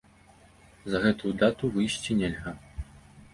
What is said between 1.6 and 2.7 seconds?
выйсці нельга.